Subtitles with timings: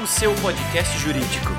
[0.00, 1.50] O seu podcast jurídico.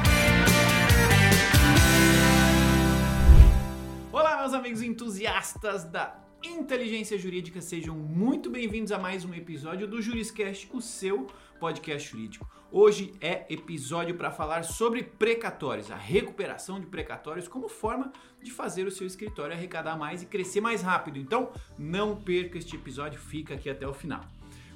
[4.12, 10.02] Olá, meus amigos entusiastas da inteligência jurídica, sejam muito bem-vindos a mais um episódio do
[10.04, 11.26] Juriscast, o seu
[11.60, 12.48] podcast jurídico.
[12.72, 18.86] Hoje é episódio para falar sobre precatórios, a recuperação de precatórios como forma de fazer
[18.86, 21.18] o seu escritório arrecadar mais e crescer mais rápido.
[21.18, 24.24] Então, não perca este episódio, fica aqui até o final.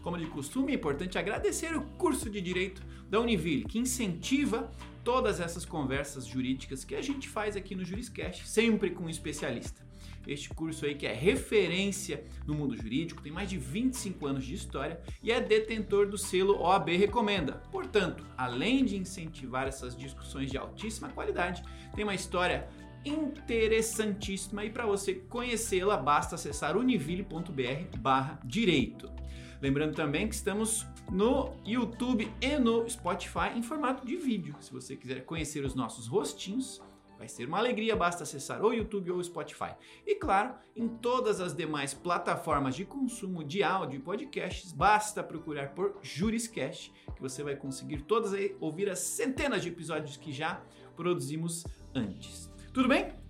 [0.07, 4.71] Como de costume, é importante agradecer o curso de Direito da Univille, que incentiva
[5.03, 9.85] todas essas conversas jurídicas que a gente faz aqui no Juriscast, sempre com um especialista.
[10.25, 14.53] Este curso aí que é referência no mundo jurídico, tem mais de 25 anos de
[14.53, 17.61] história e é detentor do selo OAB Recomenda.
[17.69, 21.61] Portanto, além de incentivar essas discussões de altíssima qualidade,
[21.93, 22.69] tem uma história
[23.03, 29.16] interessantíssima e para você conhecê-la basta acessar univille.br/direito.
[29.61, 34.55] Lembrando também que estamos no YouTube e no Spotify em formato de vídeo.
[34.59, 36.81] Se você quiser conhecer os nossos rostinhos,
[37.17, 39.71] vai ser uma alegria, basta acessar o YouTube ou o Spotify.
[40.05, 45.69] E claro, em todas as demais plataformas de consumo de áudio e podcasts, basta procurar
[45.69, 50.61] por Juriscast, que você vai conseguir todas aí, ouvir as centenas de episódios que já
[50.95, 52.51] produzimos antes.
[52.71, 53.26] Tudo bem?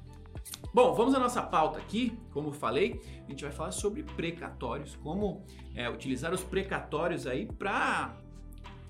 [0.73, 2.17] Bom, vamos à nossa pauta aqui.
[2.31, 8.15] Como falei, a gente vai falar sobre precatórios, como é, utilizar os precatórios aí para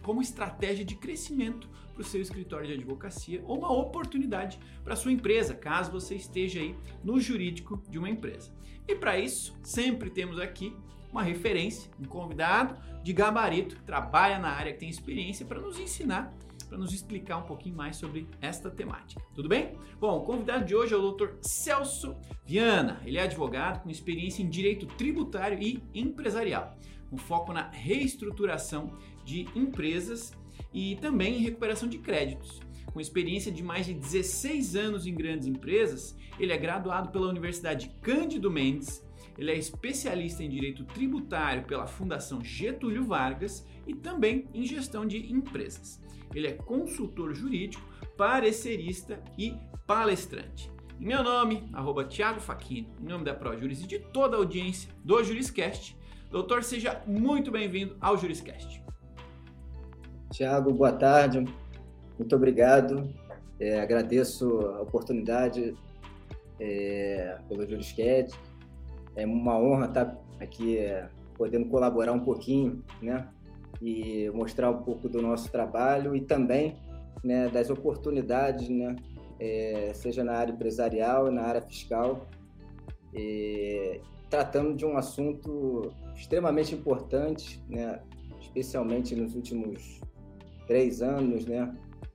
[0.02, 5.12] como estratégia de crescimento para o seu escritório de advocacia ou uma oportunidade para sua
[5.12, 8.52] empresa, caso você esteja aí no jurídico de uma empresa.
[8.88, 10.74] E para isso, sempre temos aqui
[11.12, 15.80] uma referência, um convidado de gabarito, que trabalha na área, que tem experiência para nos
[15.80, 16.34] ensinar
[16.66, 19.22] para nos explicar um pouquinho mais sobre esta temática.
[19.34, 19.78] Tudo bem?
[20.00, 21.36] Bom, o convidado de hoje é o Dr.
[21.42, 23.02] Celso Viana.
[23.06, 26.78] Ele é advogado com experiência em direito tributário e empresarial,
[27.10, 30.34] com foco na reestruturação de empresas
[30.74, 32.60] e também em recuperação de créditos.
[32.94, 37.90] Com experiência de mais de 16 anos em grandes empresas, ele é graduado pela Universidade
[38.02, 39.06] Cândido Mendes,
[39.38, 45.32] ele é especialista em direito tributário pela Fundação Getúlio Vargas e também em gestão de
[45.32, 46.02] empresas.
[46.34, 47.84] Ele é consultor jurídico,
[48.18, 49.56] parecerista e
[49.86, 50.72] palestrante.
[51.00, 54.90] Em meu nome, arroba Thiago Faquini, em nome da ProJuris e de toda a audiência
[55.04, 55.96] do Juriscast,
[56.32, 58.84] doutor, seja muito bem-vindo ao Juriscast.
[60.32, 61.46] Tiago, boa tarde,
[62.18, 63.14] muito obrigado.
[63.60, 65.76] É, agradeço a oportunidade
[66.60, 68.32] é, pelo Juriscat.
[69.16, 73.28] É uma honra estar aqui é, podendo colaborar um pouquinho, né?
[73.82, 76.76] E mostrar um pouco do nosso trabalho e também
[77.24, 78.96] né, das oportunidades, né?
[79.40, 82.28] É, seja na área empresarial, na área fiscal,
[83.14, 88.02] é, tratando de um assunto extremamente importante, né?
[88.42, 90.02] especialmente nos últimos
[90.66, 91.72] três anos, né?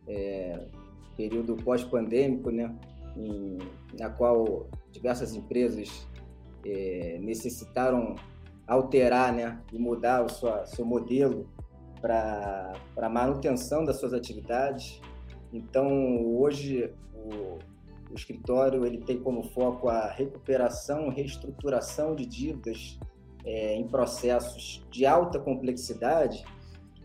[0.08, 0.66] É,
[1.16, 2.74] período pós-pandêmico, né?
[3.98, 6.08] Na qual diversas empresas
[6.66, 8.16] é, necessitaram
[8.72, 9.60] alterar, né?
[9.72, 11.48] E mudar o sua, seu modelo
[12.00, 15.00] para manutenção das suas atividades.
[15.52, 17.58] Então, hoje, o,
[18.10, 22.98] o escritório ele tem como foco a recuperação, reestruturação de dívidas
[23.44, 26.44] é, em processos de alta complexidade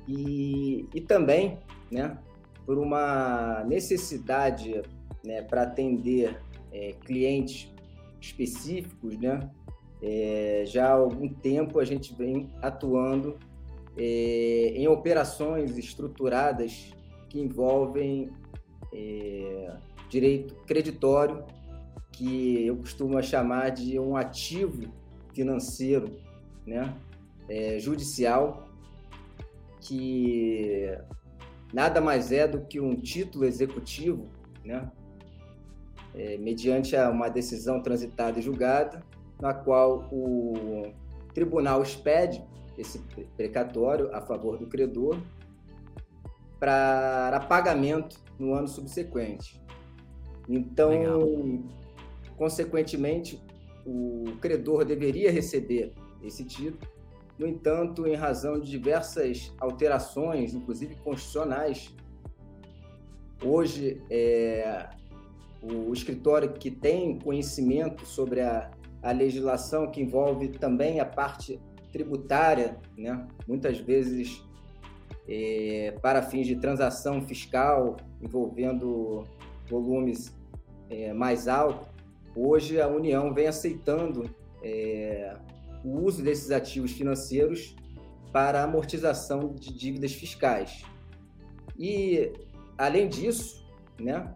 [0.08, 1.60] e, e também
[1.92, 2.18] né,
[2.66, 4.82] por uma necessidade
[5.26, 6.42] né, para atender
[6.72, 7.74] é, clientes
[8.20, 9.50] específicos, né,
[10.02, 13.38] é, já há algum tempo a gente vem atuando
[13.98, 16.94] é, em operações estruturadas
[17.30, 18.30] que envolvem
[18.94, 19.76] é,
[20.10, 21.44] direito creditório,
[22.12, 24.92] que eu costumo chamar de um ativo
[25.34, 26.20] financeiro
[26.66, 26.96] né,
[27.50, 28.68] é, judicial,
[29.82, 30.90] que
[31.74, 34.28] nada mais é do que um título executivo,
[34.64, 34.92] né?
[36.16, 39.04] É, mediante uma decisão transitada e julgada,
[39.42, 40.92] na qual o
[41.34, 42.44] tribunal expede
[42.78, 43.00] esse
[43.36, 45.20] precatório a favor do credor
[46.60, 49.62] para pagamento no ano subsequente.
[50.50, 51.22] Então, Legal.
[52.36, 53.42] consequentemente,
[53.86, 55.94] o credor deveria receber
[56.24, 56.98] esse título
[57.38, 61.94] no entanto, em razão de diversas alterações, inclusive constitucionais,
[63.44, 64.90] hoje é,
[65.62, 68.72] o escritório que tem conhecimento sobre a,
[69.08, 71.62] a legislação que envolve também a parte
[71.94, 73.26] tributária, né?
[73.48, 74.44] muitas vezes
[75.26, 79.24] é, para fins de transação fiscal envolvendo
[79.70, 80.36] volumes
[80.90, 81.88] é, mais altos,
[82.36, 84.30] hoje a União vem aceitando
[84.62, 85.38] é,
[85.86, 87.78] o uso desses ativos financeiros
[88.34, 90.84] para amortização de dívidas fiscais.
[91.80, 92.34] E,
[92.78, 93.66] além disso,
[93.98, 94.36] né,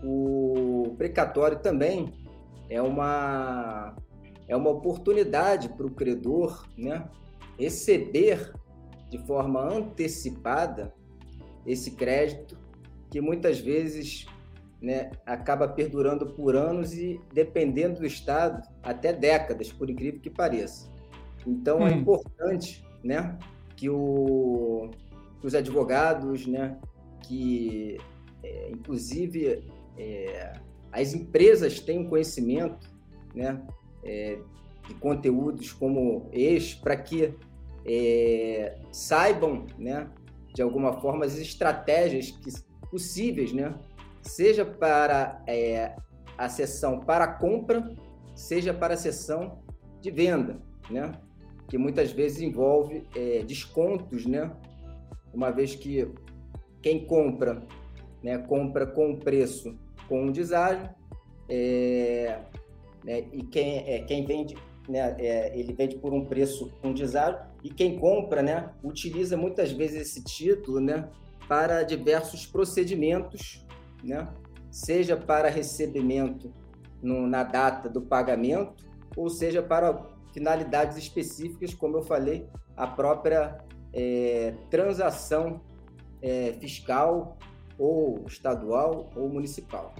[0.00, 2.12] o precatório também
[2.70, 3.96] é uma,
[4.52, 7.08] é uma oportunidade para o credor né,
[7.58, 8.52] receber
[9.08, 10.94] de forma antecipada
[11.66, 12.58] esse crédito
[13.10, 14.26] que muitas vezes
[14.80, 20.90] né, acaba perdurando por anos e, dependendo do Estado, até décadas, por incrível que pareça.
[21.46, 21.88] Então, é hum.
[21.88, 23.38] é importante né,
[23.74, 24.90] que, o,
[25.40, 26.76] que os advogados, né,
[27.22, 27.96] que,
[28.42, 29.64] é, inclusive,
[29.96, 30.52] é,
[30.90, 32.90] as empresas tenham conhecimento
[33.34, 33.62] né,
[34.02, 34.38] é,
[34.88, 37.34] de conteúdos como este, para que
[37.84, 40.08] é, saibam, né,
[40.54, 42.50] de alguma forma, as estratégias que,
[42.90, 43.74] possíveis né,
[44.20, 45.96] seja para é,
[46.36, 47.94] a sessão para compra,
[48.34, 49.62] seja para a sessão
[50.00, 50.60] de venda,
[50.90, 51.12] né?
[51.68, 54.50] Que muitas vezes envolve é, descontos, né?
[55.32, 56.10] Uma vez que
[56.82, 57.62] quem compra,
[58.22, 59.78] né, compra com preço
[60.08, 60.90] com um deságio,
[61.48, 62.40] é,
[63.04, 64.56] né, e quem, é, quem vende,
[64.88, 69.72] né, é, ele vende por um preço com deságio, e quem compra, né, utiliza muitas
[69.72, 71.08] vezes esse título, né,
[71.48, 73.62] para diversos procedimentos
[74.02, 74.28] né?
[74.70, 76.52] seja para recebimento
[77.02, 78.84] no, na data do pagamento,
[79.16, 83.58] ou seja para finalidades específicas, como eu falei, a própria
[83.92, 85.60] é, transação
[86.22, 87.36] é, fiscal
[87.78, 89.94] ou estadual ou municipal.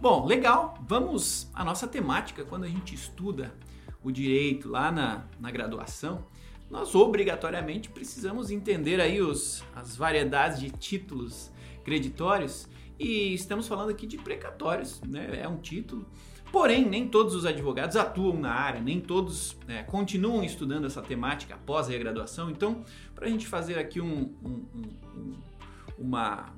[0.00, 0.78] Bom, legal.
[0.88, 3.54] Vamos à nossa temática quando a gente estuda
[4.02, 6.24] o direito lá na, na graduação.
[6.70, 11.52] Nós obrigatoriamente precisamos entender aí os, as variedades de títulos
[11.84, 12.66] creditórios
[12.98, 15.38] e estamos falando aqui de precatórios, né?
[15.42, 16.06] É um título.
[16.50, 21.54] Porém, nem todos os advogados atuam na área, nem todos né, continuam estudando essa temática
[21.54, 22.50] após a graduação.
[22.50, 25.34] Então, para a gente fazer aqui um, um, um,
[25.98, 26.52] uma,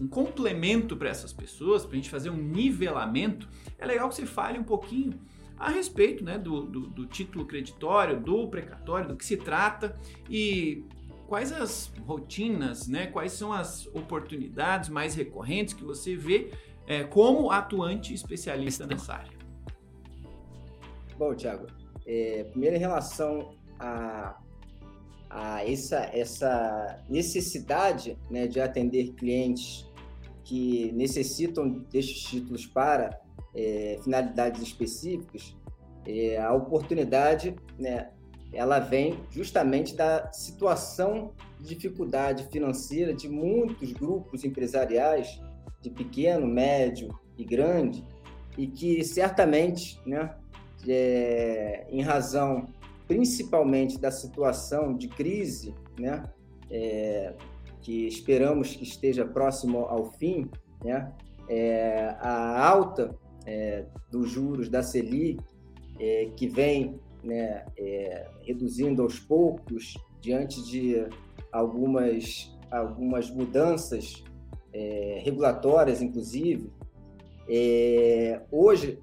[0.00, 3.48] um complemento para essas pessoas, para a gente fazer um nivelamento,
[3.78, 5.18] é legal que você fale um pouquinho
[5.58, 9.96] a respeito né, do, do, do título creditório, do precatório, do que se trata
[10.28, 10.84] e
[11.26, 13.06] quais as rotinas, né?
[13.06, 16.52] Quais são as oportunidades mais recorrentes que você vê
[16.86, 19.36] é, como atuante especialista nessa área?
[21.18, 21.66] Bom, Tiago,
[22.06, 24.38] é, primeiro em relação a,
[25.30, 29.85] a essa, essa necessidade né, de atender clientes
[30.46, 33.20] que necessitam destes títulos para
[33.54, 35.56] é, finalidades específicas,
[36.06, 38.10] é, a oportunidade né,
[38.52, 45.40] ela vem justamente da situação de dificuldade financeira de muitos grupos empresariais,
[45.80, 48.04] de pequeno, médio e grande,
[48.56, 50.36] e que certamente, né,
[50.88, 52.68] é, em razão
[53.08, 56.22] principalmente da situação de crise, né,
[56.70, 57.34] é,
[57.86, 60.50] que esperamos que esteja próximo ao fim,
[60.82, 61.12] né,
[61.48, 63.16] é, a alta
[63.46, 65.40] é, dos juros da Selic,
[66.00, 71.06] é, que vem né, é, reduzindo aos poucos diante de
[71.52, 74.24] algumas, algumas mudanças
[74.72, 76.72] é, regulatórias, inclusive.
[77.48, 78.98] É, hoje,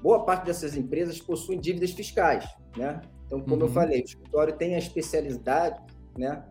[0.00, 3.00] boa parte dessas empresas possuem dívidas fiscais, né?
[3.26, 3.62] Então, como uhum.
[3.62, 5.82] eu falei, o escritório tem a especialidade
[6.16, 6.44] né,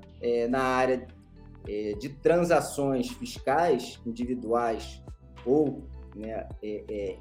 [0.50, 1.08] na área
[1.68, 5.02] é, de transações fiscais individuais
[5.46, 5.84] ou
[6.16, 7.18] né, é,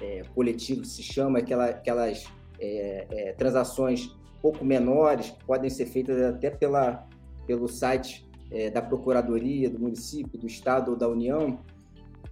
[0.00, 2.26] é, coletivo, se chama aquela, aquelas
[2.58, 7.06] é, é, transações pouco menores, que podem ser feitas até pela,
[7.46, 11.58] pelo site é, da Procuradoria, do município, do Estado ou da União.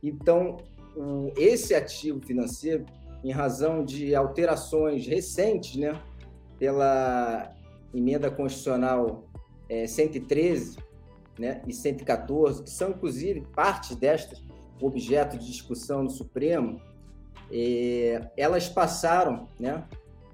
[0.03, 0.59] Então,
[1.37, 2.85] esse ativo financeiro,
[3.25, 6.01] em razão de alterações recentes, né,
[6.59, 7.53] pela
[7.93, 9.25] emenda constitucional
[9.69, 10.77] é, 113
[11.39, 14.43] né, e 114, que são inclusive partes destas
[14.81, 16.81] objeto de discussão no Supremo,
[17.51, 19.85] é, elas passaram né,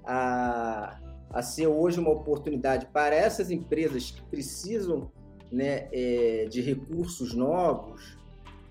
[0.05, 5.11] a, a ser hoje uma oportunidade para essas empresas que precisam
[5.51, 8.17] né, é, de recursos novos,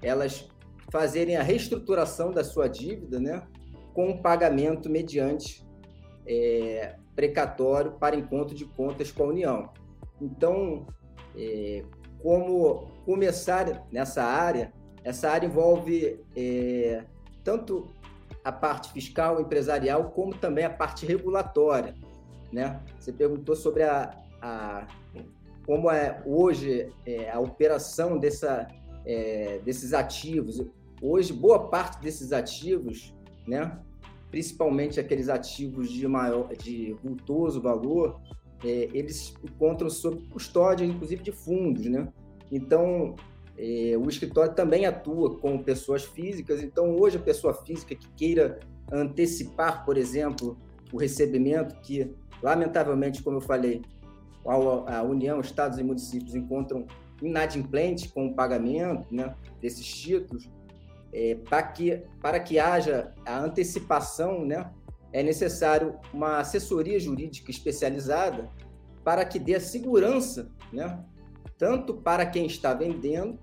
[0.03, 0.49] elas
[0.91, 3.47] fazerem a reestruturação da sua dívida né,
[3.95, 5.65] com pagamento mediante
[6.27, 9.71] é, precatório para encontro de contas com a União.
[10.21, 10.87] Então,
[12.23, 14.73] como começar nessa área,
[15.03, 17.05] essa área envolve é,
[17.43, 17.87] tanto
[18.45, 21.95] a parte fiscal, empresarial, como também a parte regulatória.
[22.53, 22.81] Né?
[22.99, 24.87] Você perguntou sobre a, a
[25.67, 28.67] como é hoje é, a operação dessa,
[29.05, 30.65] é, desses ativos.
[31.01, 33.15] Hoje, boa parte desses ativos,
[33.47, 33.79] né,
[34.31, 38.21] principalmente aqueles ativos de maior, de vultoso valor,
[38.65, 42.09] é, eles encontram sob custódia, inclusive de fundos, né?
[42.51, 43.15] Então,
[43.57, 46.63] é, o escritório também atua com pessoas físicas.
[46.63, 50.59] Então, hoje, a pessoa física que queira antecipar, por exemplo,
[50.93, 52.11] o recebimento, que,
[52.43, 53.83] lamentavelmente, como eu falei,
[54.87, 56.87] a União, Estados e municípios encontram
[57.23, 60.51] inadimplente com o pagamento né, desses títulos,
[61.13, 64.71] é, para, que, para que haja a antecipação, né,
[65.13, 68.51] é necessário uma assessoria jurídica especializada
[69.05, 71.03] para que dê a segurança, né,
[71.59, 73.39] tanto para quem está vendendo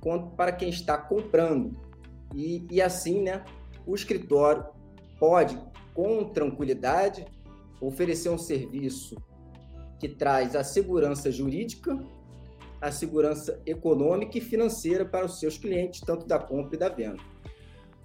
[0.00, 1.78] quanto para quem está comprando.
[2.34, 3.44] E, e assim, né,
[3.86, 4.64] o escritório
[5.18, 5.60] pode,
[5.94, 7.26] com tranquilidade,
[7.80, 9.16] oferecer um serviço
[9.98, 11.98] que traz a segurança jurídica,
[12.80, 17.22] a segurança econômica e financeira para os seus clientes, tanto da compra e da venda.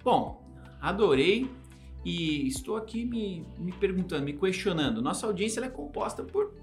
[0.04, 0.44] Bom,
[0.80, 1.50] adorei
[2.06, 5.02] e estou aqui me, me perguntando, me questionando.
[5.02, 6.54] Nossa audiência é composta por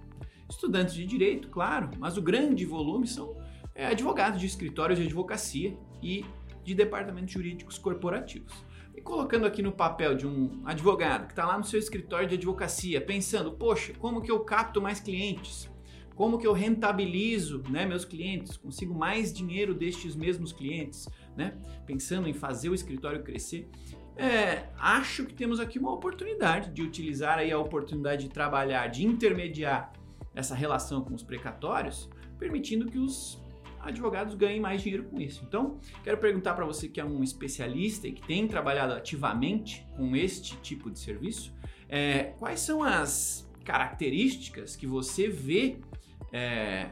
[0.49, 3.35] estudantes de direito, claro, mas o grande volume são
[3.75, 6.25] é, advogados de escritórios de advocacia e
[6.63, 8.53] de departamentos jurídicos corporativos.
[8.95, 12.35] E colocando aqui no papel de um advogado que está lá no seu escritório de
[12.35, 15.69] advocacia, pensando, poxa, como que eu capto mais clientes?
[16.15, 18.55] Como que eu rentabilizo né, meus clientes?
[18.55, 21.09] Consigo mais dinheiro destes mesmos clientes?
[21.35, 21.57] Né?
[21.85, 23.67] Pensando em fazer o escritório crescer.
[24.15, 29.05] É, acho que temos aqui uma oportunidade de utilizar aí a oportunidade de trabalhar, de
[29.05, 29.91] intermediar
[30.35, 33.41] essa relação com os precatórios, permitindo que os
[33.79, 35.43] advogados ganhem mais dinheiro com isso.
[35.47, 40.15] Então, quero perguntar para você que é um especialista e que tem trabalhado ativamente com
[40.15, 41.53] este tipo de serviço,
[41.89, 45.77] é, quais são as características que você vê
[46.31, 46.89] é,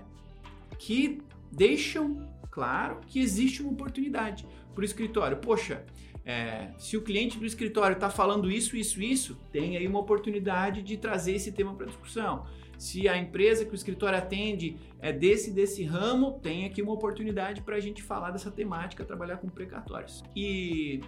[0.77, 5.37] que deixam claro que existe uma oportunidade para o escritório.
[5.37, 5.85] Poxa,
[6.25, 10.81] é, se o cliente do escritório está falando isso, isso, isso, tem aí uma oportunidade
[10.81, 12.45] de trazer esse tema para discussão.
[12.77, 17.61] Se a empresa que o escritório atende é desse desse ramo, tem aqui uma oportunidade
[17.61, 20.23] para a gente falar dessa temática, trabalhar com precatórios.
[20.35, 21.01] E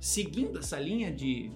[0.00, 1.52] seguindo essa linha de,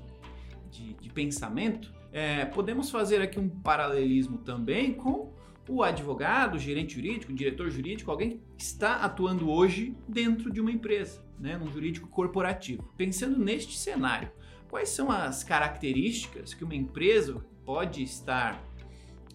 [0.71, 5.33] de, de pensamento, é, podemos fazer aqui um paralelismo também com
[5.69, 10.61] o advogado, o gerente jurídico, o diretor jurídico, alguém que está atuando hoje dentro de
[10.61, 12.83] uma empresa, né, num jurídico corporativo.
[12.97, 14.31] Pensando neste cenário,
[14.69, 18.63] quais são as características que uma empresa pode estar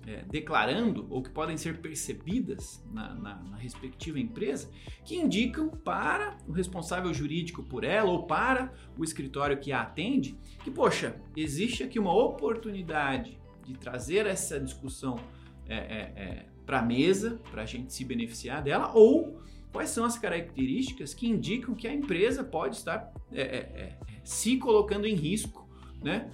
[0.08, 4.72] é, declarando ou que podem ser percebidas na, na, na, respectiva empresa
[5.04, 10.38] que indicam para o responsável jurídico por ela ou para o escritório que a atende
[10.64, 15.20] que, poxa, existe aqui uma oportunidade de trazer essa discussão
[15.68, 20.06] é, é, é para a mesa, para a gente se beneficiar dela, ou quais são
[20.06, 25.68] as características que indicam que a empresa pode estar é, é, se colocando em risco
[26.04, 26.30] né,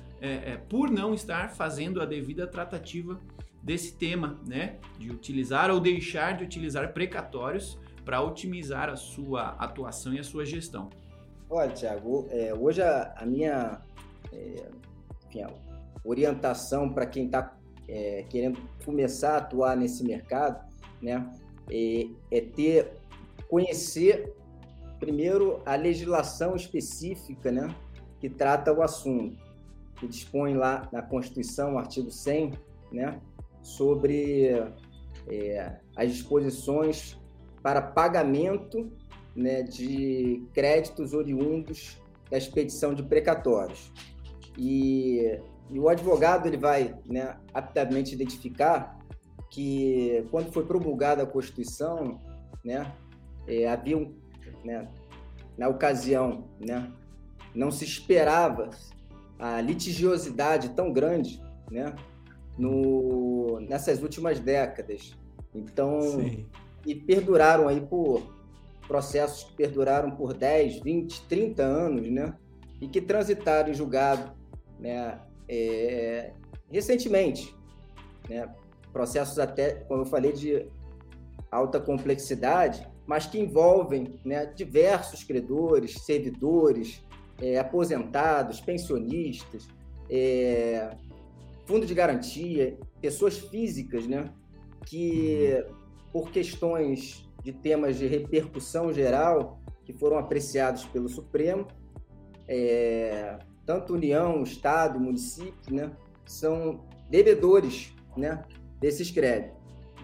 [0.69, 3.19] por não estar fazendo a devida tratativa
[3.65, 4.77] desse tema, né?
[4.99, 10.45] De utilizar ou deixar de utilizar precatórios para otimizar a sua atuação e a sua
[10.45, 10.91] gestão.
[11.49, 13.81] Olha, Tiago, é, hoje a, a minha
[14.31, 14.69] é,
[15.27, 15.51] enfim, a
[16.03, 20.63] orientação para quem está é, querendo começar a atuar nesse mercado,
[21.01, 21.27] né,
[21.69, 22.93] é, é ter
[23.49, 24.33] conhecer
[24.99, 27.75] primeiro a legislação específica, né,
[28.19, 29.37] que trata o assunto,
[29.97, 32.53] que dispõe lá na Constituição, artigo 100,
[32.91, 33.21] né,
[33.61, 34.51] sobre
[35.27, 37.19] é, as disposições
[37.61, 38.91] para pagamento
[39.35, 43.91] né, de créditos oriundos da expedição de precatórios.
[44.57, 48.97] E, e o advogado ele vai né, aptamente identificar
[49.49, 52.21] que quando foi promulgada a Constituição,
[52.63, 52.93] né,
[53.47, 54.13] é, havia um,
[54.63, 54.87] né,
[55.57, 56.91] na ocasião, né,
[57.53, 58.69] não se esperava
[59.39, 61.95] a litigiosidade tão grande, né,
[62.57, 65.15] no, nessas últimas décadas.
[65.53, 66.45] Então, Sim.
[66.85, 68.35] e perduraram aí por
[68.87, 72.35] processos que perduraram por 10, 20, 30 anos, né?
[72.81, 74.31] E que transitaram em julgado,
[74.79, 75.19] né?
[75.47, 76.31] É,
[76.71, 77.55] recentemente,
[78.29, 78.53] né?
[78.91, 80.67] Processos até, como eu falei, de
[81.51, 87.03] alta complexidade, mas que envolvem né, diversos credores, servidores,
[87.41, 89.67] é, aposentados, pensionistas,
[90.09, 90.95] é,
[91.65, 94.31] fundo de garantia, pessoas físicas, né,
[94.85, 95.63] que
[96.11, 101.67] por questões de temas de repercussão geral que foram apreciados pelo Supremo,
[102.47, 105.91] é, tanto União, Estado, município, né,
[106.25, 108.43] são devedores, né,
[108.79, 109.55] desses créditos.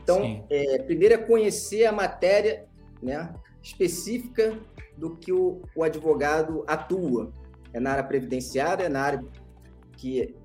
[0.04, 2.68] Então, é, primeiro é conhecer a matéria,
[3.02, 4.58] né, específica
[4.98, 7.32] do que o, o advogado atua.
[7.74, 9.24] É na área previdenciária, é na área
[9.98, 10.36] que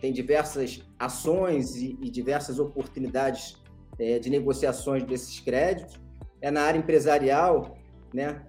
[0.00, 3.56] tem diversas ações e, e diversas oportunidades
[3.98, 5.98] é, de negociações desses créditos.
[6.40, 7.76] é na área empresarial,
[8.12, 8.46] né,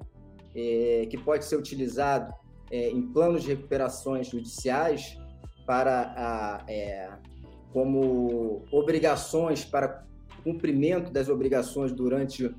[0.56, 2.34] é, que pode ser utilizado
[2.70, 5.18] é, em planos de recuperações judiciais
[5.66, 7.10] para a, é,
[7.72, 10.06] como obrigações para
[10.44, 12.54] cumprimento das obrigações durante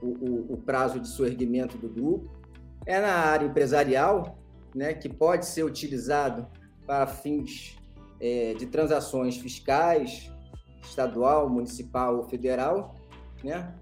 [0.00, 2.30] o, o, o prazo de erguimento do grupo.
[2.86, 4.38] É na área empresarial,
[4.74, 6.46] né, que pode ser utilizado
[6.86, 7.76] para fins
[8.20, 10.30] é, de transações fiscais,
[10.82, 12.94] estadual, municipal ou federal,
[13.44, 13.74] né?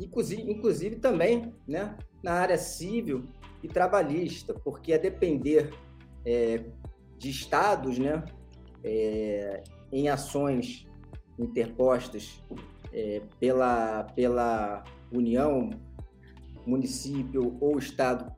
[0.00, 3.24] Inclusive, inclusive também, né, na área civil
[3.62, 5.72] e trabalhista, porque a depender
[6.24, 6.64] é,
[7.18, 8.24] de estados, né,
[8.82, 9.62] é,
[9.92, 10.86] em ações
[11.38, 12.42] interpostas
[12.92, 15.70] é, pela, pela União,
[16.66, 18.32] município ou estado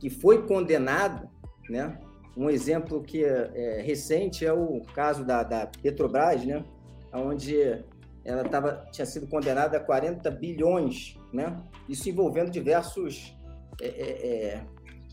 [0.00, 1.28] que foi condenado,
[1.68, 2.00] né?
[2.36, 6.64] Um exemplo que é, é recente é o caso da, da Petrobras, né?
[7.12, 7.84] Onde
[8.24, 11.62] ela tava, tinha sido condenada a 40 bilhões, né?
[11.88, 13.36] Isso envolvendo diversos
[13.80, 14.66] é, é, é,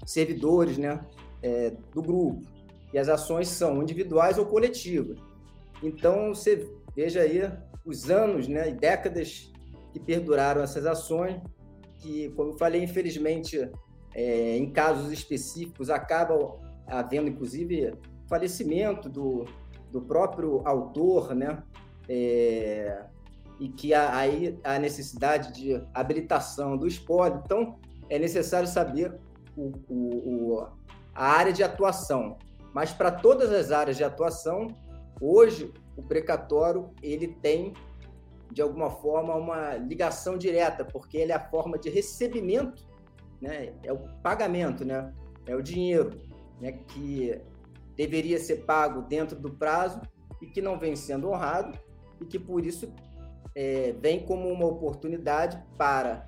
[0.06, 1.02] servidores, né?
[1.44, 2.42] É, do grupo.
[2.94, 5.20] E as ações são individuais ou coletivas.
[5.84, 7.42] Então, você veja aí
[7.86, 9.52] os anos né, e décadas
[9.98, 11.42] que perduraram essas ações,
[11.96, 13.70] que, como eu falei, infelizmente,
[14.14, 17.94] é, em casos específicos, acabam havendo, inclusive,
[18.28, 19.46] falecimento do,
[19.92, 21.64] do próprio autor, né?
[22.08, 23.06] É,
[23.60, 27.42] e que há, aí a necessidade de habilitação do espólio.
[27.44, 29.16] Então, é necessário saber
[29.56, 30.68] o, o, o,
[31.14, 32.38] a área de atuação.
[32.72, 34.68] Mas para todas as áreas de atuação,
[35.20, 37.74] hoje o precatório ele tem
[38.52, 42.88] de alguma forma uma ligação direta, porque ele é a forma de recebimento,
[43.42, 43.74] né?
[43.84, 45.14] É o pagamento, né?
[45.46, 46.20] É o dinheiro,
[46.60, 46.72] né?
[46.72, 47.40] Que
[47.96, 50.02] deveria ser pago dentro do prazo
[50.42, 51.78] e que não vem sendo honrado
[52.22, 52.94] e que por isso
[53.56, 56.28] é, vem como uma oportunidade para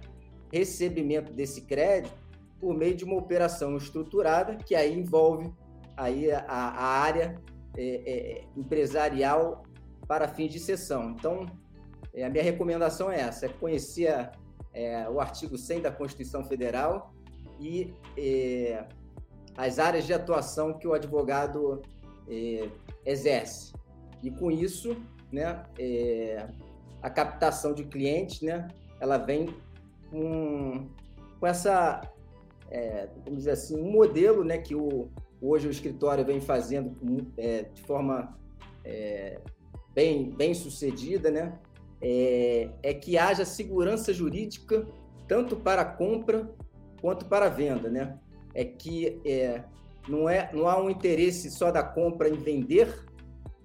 [0.52, 2.18] recebimento desse crédito
[2.60, 5.52] por meio de uma operação estruturada que aí envolve
[5.96, 7.40] aí a, a área
[7.78, 9.64] é, é, empresarial
[10.08, 11.12] para fins de cessão.
[11.12, 11.46] Então,
[12.14, 14.30] é, a minha recomendação é essa, é conhecer
[14.74, 17.14] é, o artigo 100 da Constituição Federal
[17.60, 18.86] e é,
[19.58, 21.82] as áreas de atuação que o advogado
[23.04, 23.74] exerce.
[24.22, 24.96] E com isso,
[25.32, 25.64] né,
[27.02, 28.68] a captação de clientes, né,
[29.00, 29.50] ela vem
[30.12, 30.88] com,
[31.40, 32.02] com essa,
[32.70, 35.10] é, vamos dizer assim, um modelo, né, que o,
[35.42, 36.96] hoje o escritório vem fazendo
[37.38, 38.38] é, de forma
[38.84, 39.40] é,
[39.94, 41.58] bem, bem sucedida, né,
[42.02, 44.88] é, é, que haja segurança jurídica
[45.28, 46.50] tanto para a compra
[47.02, 48.18] quanto para a venda, né?
[48.54, 49.64] É que é,
[50.08, 53.06] não, é, não há um interesse só da compra em vender,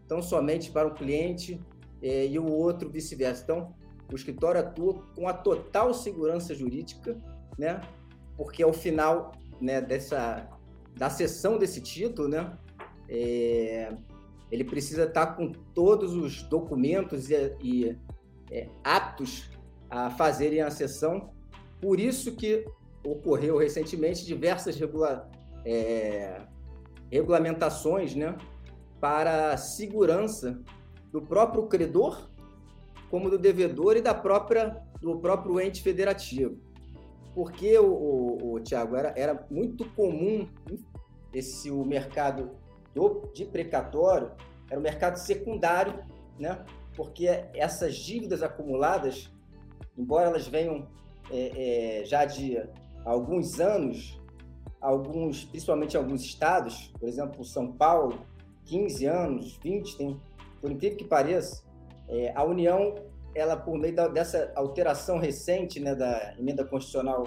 [0.07, 1.61] tão somente para o cliente
[2.03, 3.43] é, e o outro vice-versa.
[3.45, 3.75] Então,
[4.13, 7.17] o escritório atua com a total segurança jurídica,
[7.59, 7.81] né?
[8.37, 10.49] Porque ao final né, dessa
[10.97, 12.57] da sessão desse título, né,
[13.09, 13.93] é,
[14.51, 17.99] ele precisa estar com todos os documentos e, e
[18.55, 19.51] é, aptos
[19.91, 21.35] a fazerem a sessão.
[21.81, 22.65] Por isso que
[23.05, 25.29] ocorreu recentemente diversas regula
[25.67, 26.41] é,
[27.11, 28.37] regulamentações, né,
[29.01, 30.63] para a segurança
[31.13, 32.31] do próprio credor,
[33.11, 36.57] como do devedor e da própria do próprio ente federativo.
[37.35, 40.49] Porque o, o, o Tiago era, era muito comum
[41.33, 42.53] esse o mercado
[42.95, 44.31] do, de precatório
[44.71, 46.03] era o mercado secundário,
[46.39, 46.65] né?
[46.97, 49.31] Porque essas dívidas acumuladas,
[49.97, 50.89] embora elas venham
[51.31, 52.63] é, é, já de
[53.05, 54.21] alguns anos,
[54.81, 58.21] alguns, principalmente alguns estados, por exemplo, São Paulo,
[58.67, 60.21] 15 anos, 20, tem
[60.61, 61.63] por incrível que pareça,
[62.09, 62.95] é, a União,
[63.35, 67.27] ela por meio da, dessa alteração recente né, da emenda constitucional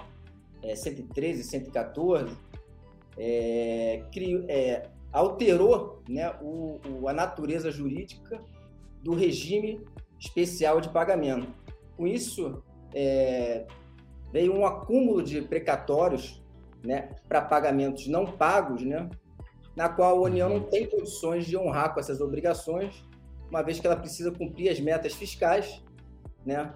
[0.63, 2.35] é, 113 e 114,
[3.17, 8.41] é, criou, é, alterou né, o, o, a natureza jurídica
[9.07, 9.79] do regime
[10.19, 11.47] especial de pagamento.
[11.95, 12.61] Com isso,
[12.93, 13.65] é,
[14.33, 16.43] veio um acúmulo de precatórios
[16.83, 19.09] né, para pagamentos não pagos, né,
[19.77, 23.01] na qual a União não tem condições de honrar com essas obrigações
[23.49, 25.81] uma vez que ela precisa cumprir as metas fiscais,
[26.45, 26.73] né?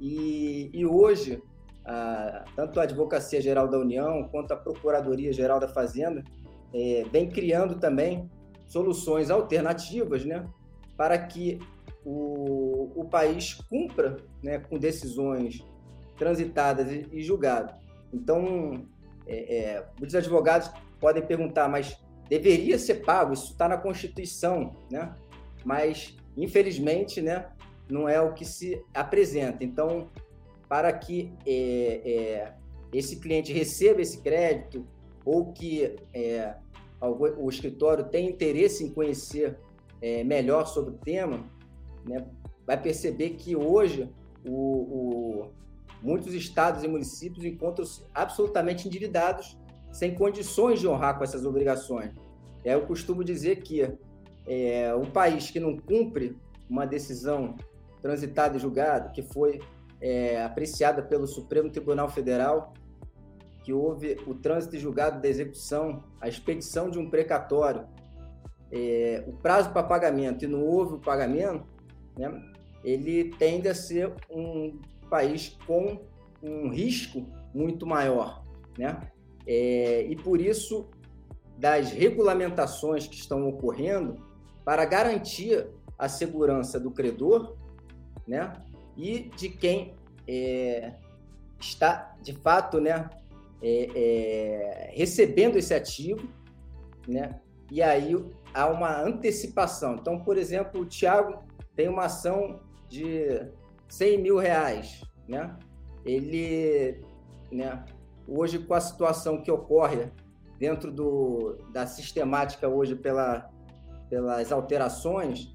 [0.00, 1.42] E, e hoje,
[1.84, 6.24] a, tanto a Advocacia Geral da União quanto a Procuradoria Geral da Fazenda
[6.72, 8.30] é, vem criando também
[8.66, 10.48] soluções alternativas, né?
[10.96, 11.58] Para que
[12.04, 15.64] o, o país cumpra né, com decisões
[16.16, 17.74] transitadas e, e julgadas.
[18.12, 18.86] Então,
[19.26, 23.32] é, é, muitos advogados podem perguntar, mas deveria ser pago?
[23.32, 25.14] Isso está na Constituição, né?
[25.64, 27.46] mas infelizmente, né,
[27.88, 29.64] não é o que se apresenta.
[29.64, 30.10] Então,
[30.68, 32.54] para que é, é,
[32.92, 34.86] esse cliente receba esse crédito
[35.24, 36.54] ou que é,
[37.00, 39.58] o escritório tem interesse em conhecer
[40.00, 41.44] é, melhor sobre o tema,
[42.06, 42.26] né,
[42.66, 44.10] vai perceber que hoje
[44.44, 45.50] o, o,
[46.02, 49.58] muitos estados e municípios encontram-se absolutamente endividados,
[49.92, 52.12] sem condições de honrar com essas obrigações.
[52.64, 53.88] É, eu costumo dizer que
[54.46, 56.36] é, um país que não cumpre
[56.68, 57.56] uma decisão
[58.02, 59.60] transitada e julgada, que foi
[60.00, 62.74] é, apreciada pelo Supremo Tribunal Federal,
[63.62, 67.86] que houve o trânsito e julgado da execução, a expedição de um precatório,
[68.70, 71.64] é, o prazo para pagamento e não houve o pagamento,
[72.16, 72.30] né,
[72.82, 76.00] ele tende a ser um país com
[76.42, 78.42] um risco muito maior,
[78.78, 79.00] né?
[79.46, 80.88] É, e por isso,
[81.58, 84.16] das regulamentações que estão ocorrendo,
[84.64, 85.66] para garantir
[85.98, 87.56] a segurança do credor,
[88.26, 88.52] né?
[88.96, 89.94] E de quem
[90.26, 90.94] é,
[91.60, 93.08] está, de fato, né?
[93.62, 96.28] É, é recebendo esse ativo,
[97.06, 97.40] né?
[97.70, 98.14] E aí
[98.52, 99.94] há uma antecipação.
[99.94, 101.42] Então, por exemplo, o Tiago
[101.74, 103.50] tem uma ação de
[103.88, 105.56] 100 mil reais, né?
[106.04, 107.02] Ele,
[107.50, 107.84] né?
[108.26, 110.10] Hoje, com a situação que ocorre
[110.58, 113.50] dentro do, da sistemática hoje pela,
[114.08, 115.54] pelas alterações,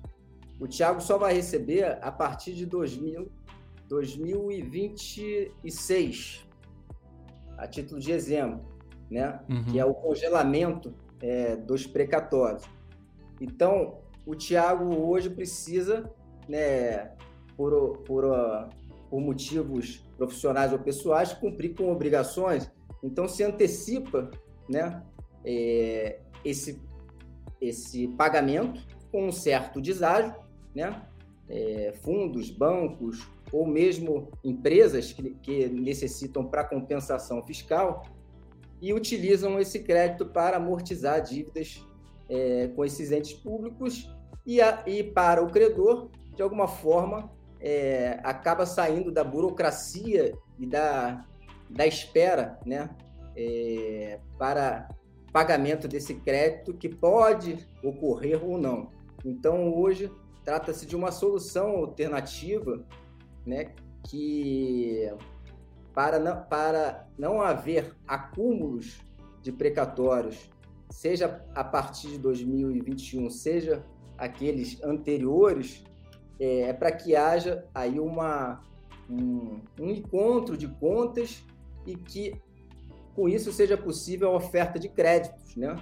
[0.59, 3.31] o Thiago só vai receber a partir de 2000,
[3.87, 6.45] 2026,
[7.57, 8.63] a título de exemplo,
[9.09, 9.39] né?
[9.49, 9.63] Uhum.
[9.65, 12.63] Que é o congelamento é, dos precatórios.
[13.39, 13.99] Então,
[14.29, 16.07] o Thiago hoje precisa,
[16.47, 17.15] né,
[17.57, 18.23] por, por,
[19.09, 22.71] por motivos profissionais ou pessoais, cumprir com obrigações.
[23.01, 24.29] Então, se antecipa
[24.69, 25.01] né,
[25.43, 26.79] é, esse,
[27.59, 28.79] esse pagamento
[29.11, 30.35] com um certo deságio,
[30.75, 31.07] né,
[31.49, 38.05] é, fundos, bancos ou mesmo empresas que, que necessitam para compensação fiscal
[38.79, 41.83] e utilizam esse crédito para amortizar dívidas
[42.29, 44.07] é, com esses entes públicos
[44.49, 50.65] e, a, e para o credor, de alguma forma, é, acaba saindo da burocracia e
[50.65, 51.23] da,
[51.69, 52.89] da espera né,
[53.35, 54.89] é, para
[55.31, 58.89] pagamento desse crédito que pode ocorrer ou não.
[59.23, 60.11] Então, hoje,
[60.43, 62.83] trata-se de uma solução alternativa
[63.45, 63.75] né,
[64.09, 65.13] que,
[65.93, 68.99] para não, para não haver acúmulos
[69.43, 70.49] de precatórios,
[70.89, 73.85] seja a partir de 2021, seja
[74.19, 75.83] aqueles anteriores,
[76.39, 78.61] é, é para que haja aí uma,
[79.09, 81.43] um, um, encontro de contas
[81.85, 82.35] e que
[83.15, 85.75] com isso seja possível a oferta de créditos né,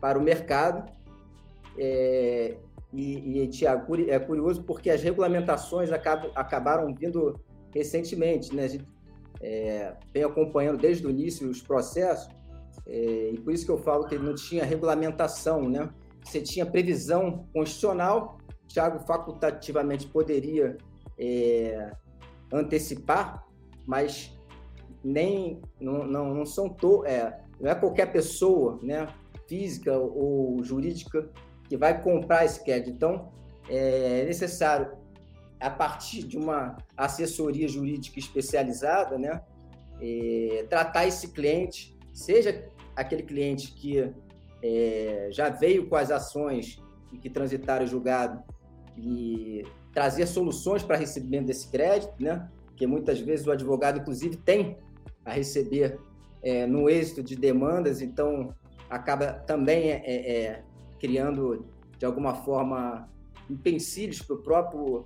[0.00, 0.92] para o mercado.
[1.78, 2.56] É,
[2.92, 7.38] e, e Tiago, é curioso porque as regulamentações acabam, acabaram vindo
[7.72, 8.64] recentemente, né?
[8.64, 8.86] A gente
[9.40, 12.28] é, vem acompanhando desde o início os processos,
[12.86, 15.88] é, e por isso que eu falo que não tinha regulamentação, né?
[16.28, 18.36] Você tinha previsão constitucional,
[18.66, 20.76] Tiago facultativamente poderia
[21.18, 21.90] é,
[22.52, 23.46] antecipar,
[23.86, 24.38] mas
[25.02, 29.06] nem não, não, não são to, é, não é qualquer pessoa, né,
[29.48, 31.30] física ou jurídica
[31.66, 32.90] que vai comprar esse crédito.
[32.90, 33.32] Então,
[33.66, 34.98] é necessário
[35.58, 39.40] a partir de uma assessoria jurídica especializada, né,
[39.98, 44.12] é, tratar esse cliente, seja aquele cliente que
[44.62, 46.82] é, já veio com as ações
[47.20, 48.42] que transitaram julgado
[48.96, 52.48] e trazer soluções para recebimento desse crédito, né?
[52.66, 54.76] Porque muitas vezes o advogado, inclusive, tem
[55.24, 55.98] a receber
[56.42, 58.54] é, no êxito de demandas, então
[58.88, 60.62] acaba também é, é, é
[61.00, 61.66] criando,
[61.98, 63.08] de alguma forma,
[63.48, 65.04] empecilhos para o próprio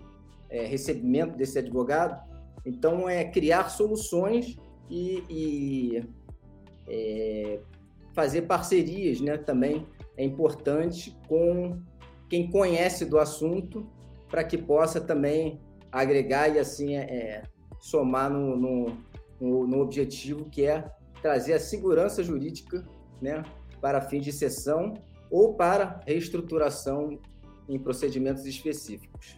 [0.50, 2.20] é, recebimento desse advogado.
[2.64, 4.56] Então, é criar soluções
[4.90, 6.04] e, e
[6.86, 7.60] é,
[8.14, 11.80] fazer parcerias né, também é importante com
[12.28, 13.86] quem conhece do assunto
[14.28, 17.42] para que possa também agregar e assim é,
[17.78, 18.86] somar no, no,
[19.40, 22.86] no, no, objetivo que é trazer a segurança jurídica
[23.20, 23.42] né,
[23.80, 24.94] para fins de sessão
[25.30, 27.18] ou para reestruturação
[27.68, 29.36] em procedimentos específicos.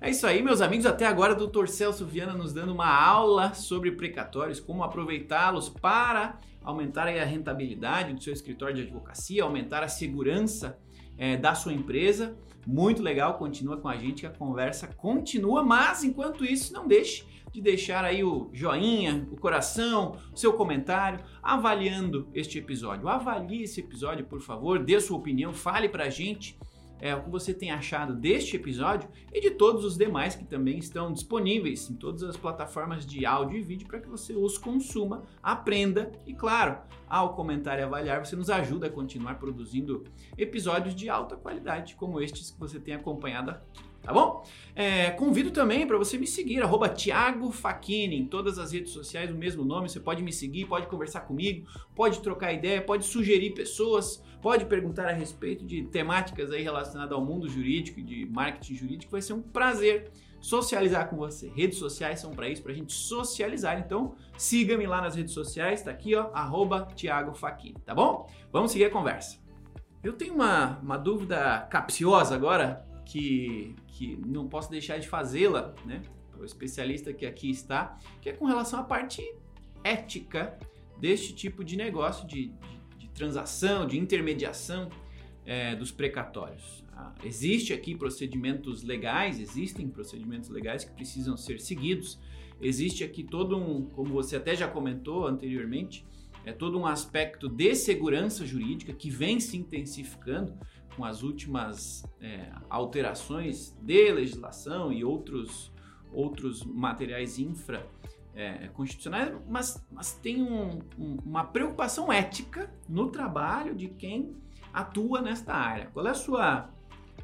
[0.00, 0.84] É isso aí, meus amigos.
[0.84, 1.66] Até agora, o Dr.
[1.66, 8.22] Celso Viana nos dando uma aula sobre precatórios, como aproveitá-los para aumentar a rentabilidade do
[8.22, 10.78] seu escritório de advocacia, aumentar a segurança
[11.16, 12.36] é, da sua empresa.
[12.66, 17.24] Muito legal, continua com a gente que a conversa continua, mas enquanto isso, não deixe
[17.52, 23.08] de deixar aí o joinha, o coração, o seu comentário, avaliando este episódio.
[23.08, 26.58] Avalie esse episódio, por favor, dê sua opinião, fale pra gente
[27.00, 30.78] é, o que você tem achado deste episódio e de todos os demais que também
[30.78, 35.24] estão disponíveis em todas as plataformas de áudio e vídeo para que você os consuma,
[35.42, 36.78] aprenda e, claro,
[37.08, 40.04] ao comentar e avaliar, você nos ajuda a continuar produzindo
[40.36, 44.44] episódios de alta qualidade como estes que você tem acompanhado aqui tá bom?
[44.74, 47.52] É, convido também para você me seguir, arroba Thiago
[47.88, 51.66] em todas as redes sociais, o mesmo nome, você pode me seguir, pode conversar comigo,
[51.94, 57.20] pode trocar ideia, pode sugerir pessoas, pode perguntar a respeito de temáticas aí relacionadas ao
[57.20, 61.48] mundo jurídico de marketing jurídico, vai ser um prazer socializar com você.
[61.48, 65.82] Redes sociais são para isso, para a gente socializar, então siga-me lá nas redes sociais,
[65.82, 67.36] tá aqui ó, arroba Thiago
[67.84, 68.30] tá bom?
[68.52, 69.40] Vamos seguir a conversa.
[70.00, 76.02] Eu tenho uma, uma dúvida capciosa agora, que, que não posso deixar de fazê-la, né?
[76.38, 79.28] O especialista que aqui está, que é com relação à parte
[79.82, 80.56] ética
[81.00, 82.75] deste tipo de negócio, de, de
[83.16, 84.88] transação, de intermediação
[85.44, 86.84] é, dos precatórios.
[86.92, 92.18] Ah, existe aqui procedimentos legais, existem procedimentos legais que precisam ser seguidos.
[92.60, 96.04] Existe aqui todo um, como você até já comentou anteriormente,
[96.44, 100.56] é todo um aspecto de segurança jurídica que vem se intensificando
[100.94, 105.72] com as últimas é, alterações de legislação e outros,
[106.12, 107.86] outros materiais infra
[108.36, 114.36] é, constitucionais, mas, mas tem um, um, uma preocupação ética no trabalho de quem
[114.72, 115.86] atua nesta área.
[115.86, 116.70] Qual é a sua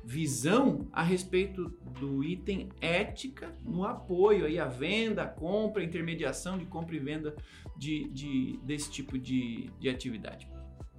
[0.05, 1.69] visão a respeito
[2.01, 7.37] do item ética no apoio aí à venda, compra, intermediação de compra e venda
[7.77, 10.51] de, de desse tipo de, de atividade?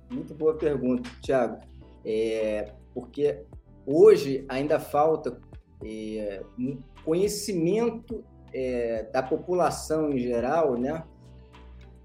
[0.09, 1.59] Muito boa pergunta, Tiago
[2.05, 3.43] é, porque
[3.85, 5.39] hoje ainda falta
[5.83, 11.03] é, um conhecimento é, da população em geral, né,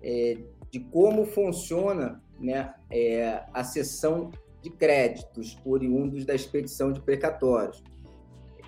[0.02, 0.38] é,
[0.70, 4.30] de como funciona né, é, a sessão
[4.62, 7.82] de créditos oriundos da expedição de precatórios.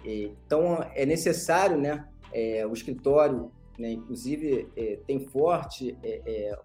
[0.04, 4.68] Então, é necessário, né, é, o escritório, né, inclusive,
[5.06, 5.96] tem forte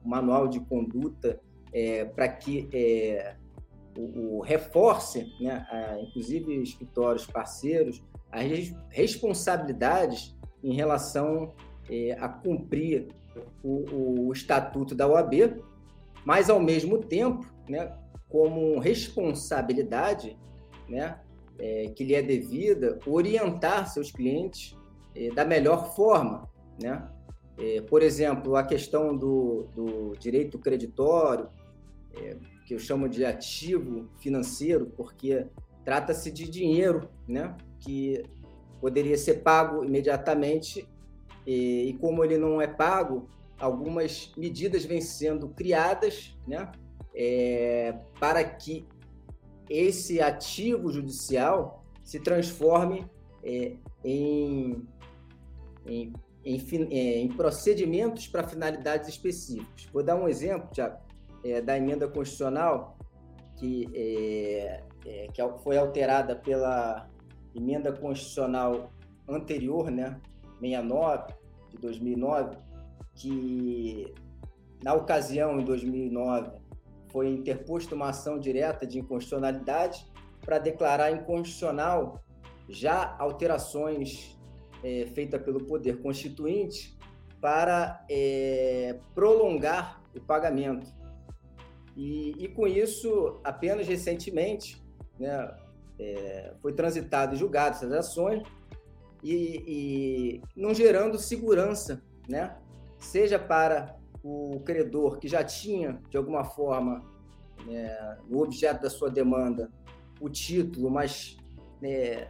[0.03, 1.39] manual de conduta
[2.13, 2.69] para que
[3.97, 10.34] o, o reforce, né, a, inclusive escritórios parceiros, as responsabilidades
[10.65, 11.53] em relação
[11.87, 13.09] é, a cumprir
[13.63, 15.61] o, o, estatuto da OAB,
[16.25, 17.95] mas ao mesmo tempo, né,
[18.27, 20.35] como responsabilidade,
[20.89, 21.19] né,
[21.59, 24.75] é, que lhe é devida, orientar seus clientes
[25.15, 26.49] é, da melhor forma,
[26.81, 27.07] né?
[27.87, 31.47] Por exemplo, a questão do, do direito creditório,
[32.65, 35.47] que eu chamo de ativo financeiro, porque
[35.85, 38.21] trata-se de dinheiro, né, que
[38.85, 40.87] poderia ser pago imediatamente
[41.43, 43.27] e, e, como ele não é pago,
[43.59, 46.71] algumas medidas vêm sendo criadas, né,
[47.15, 48.85] é, para que
[49.67, 53.09] esse ativo judicial se transforme
[53.43, 54.87] é, em,
[55.87, 56.59] em, em,
[56.91, 59.89] é, em procedimentos para finalidades específicas.
[59.91, 60.99] Vou dar um exemplo, Tiago
[61.43, 62.95] é, da emenda constitucional
[63.57, 67.09] que, é, é, que foi alterada pela
[67.55, 68.91] emenda constitucional
[69.27, 70.19] anterior, né,
[70.59, 71.33] 69
[71.69, 72.57] de 2009,
[73.13, 74.13] que
[74.83, 76.51] na ocasião em 2009
[77.11, 80.05] foi interposta uma ação direta de inconstitucionalidade
[80.41, 82.21] para declarar inconstitucional
[82.67, 84.37] já alterações
[84.83, 86.97] é, feitas pelo Poder Constituinte
[87.39, 90.93] para é, prolongar o pagamento.
[91.95, 94.83] E, e com isso, apenas recentemente,
[95.17, 95.55] né,
[95.99, 98.43] é, foi transitado e julgado essas ações
[99.23, 102.55] e, e não gerando segurança, né?
[102.99, 107.03] seja para o credor que já tinha, de alguma forma,
[107.65, 109.69] né, no objeto da sua demanda,
[110.19, 111.37] o título, mas
[111.81, 112.27] né,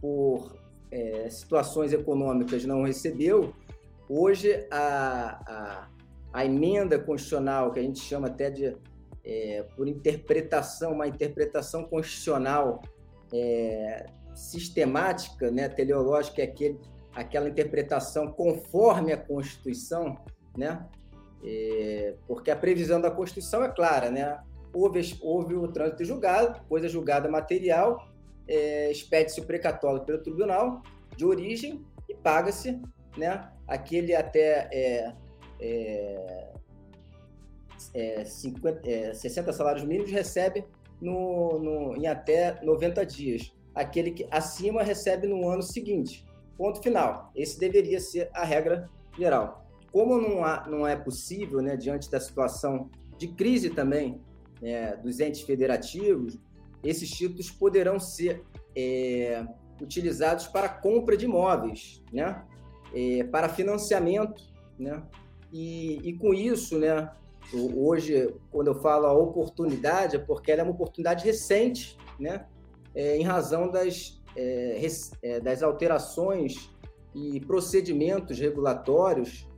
[0.00, 0.56] por
[0.90, 3.52] é, situações econômicas não recebeu,
[4.08, 5.88] hoje a, a,
[6.32, 8.76] a emenda constitucional, que a gente chama até de,
[9.24, 12.82] é, por interpretação, uma interpretação constitucional
[13.32, 16.78] é, sistemática, né, teleológica, é aquele,
[17.14, 20.18] aquela interpretação conforme a Constituição,
[20.56, 20.86] né,
[21.42, 24.38] é, porque a previsão da Constituição é clara, né,
[24.72, 28.08] houve, houve o trânsito julgado, coisa julgada material,
[28.46, 30.82] é, expede-se o precatório pelo tribunal
[31.16, 32.80] de origem e paga-se
[33.16, 35.14] né, aquele até é,
[35.60, 36.52] é,
[37.92, 40.64] é, 50, é, 60 salários mínimos recebe
[41.00, 43.52] no, no, em até 90 dias.
[43.74, 46.24] Aquele que acima recebe no ano seguinte.
[46.56, 47.32] Ponto final.
[47.34, 49.66] Esse deveria ser a regra geral.
[49.92, 54.20] Como não, há, não é possível, né, diante da situação de crise também
[54.60, 56.38] né, dos entes federativos,
[56.82, 58.44] esses títulos poderão ser
[58.76, 59.44] é,
[59.80, 62.44] utilizados para compra de imóveis, né?
[62.94, 64.42] É, para financiamento,
[64.78, 65.02] né?
[65.52, 67.10] E, e, com isso, né?
[67.52, 72.46] Hoje, quando eu falo a oportunidade, é porque ela é uma oportunidade recente, né?
[72.94, 74.80] É, em razão das, é,
[75.22, 76.70] é, das alterações
[77.14, 79.48] e procedimentos regulatórios,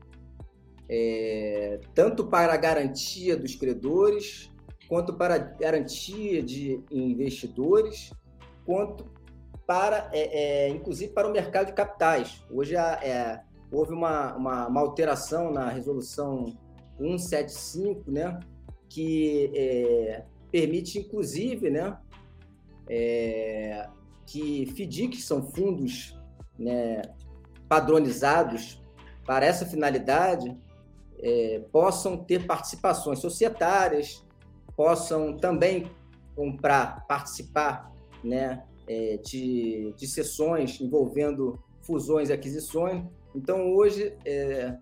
[0.89, 4.51] é, tanto para a garantia dos credores,
[4.89, 8.11] quanto para a garantia de investidores,
[8.65, 9.07] quanto
[9.67, 12.45] para, é, é, inclusive, para o mercado de capitais.
[12.51, 12.75] Hoje
[13.71, 16.57] houve uma, uma, uma, alteração na resolução
[16.99, 18.39] 175, né,
[18.89, 21.99] que é, permite, inclusive, né,
[22.89, 23.89] é,
[24.27, 26.19] que FDIC, são fundos
[26.59, 27.03] né,
[27.69, 28.83] padronizados
[29.25, 30.57] para essa finalidade,
[31.19, 34.25] é, possam ter participações societárias,
[34.77, 35.91] possam também
[36.35, 43.05] comprar, participar né, é, de, de sessões envolvendo fusões e aquisições.
[43.35, 44.77] Então, hoje, é,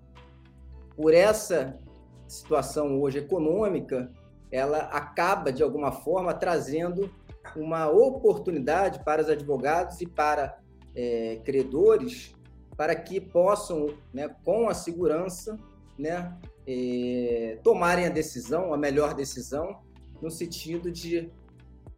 [0.96, 1.78] por essa
[2.26, 4.10] situação hoje econômica,
[4.50, 7.10] ela acaba, de alguma forma, trazendo
[7.56, 10.58] uma oportunidade para os advogados e para
[10.94, 12.34] é, credores
[12.76, 15.58] para que possam, né, com a segurança,
[15.98, 19.80] né, é, tomarem a decisão, a melhor decisão,
[20.20, 21.30] no sentido de